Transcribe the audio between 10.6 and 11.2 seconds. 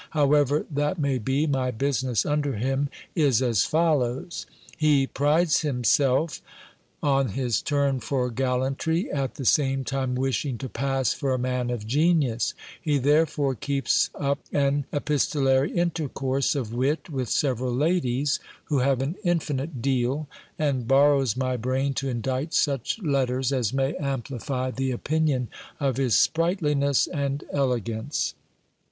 pass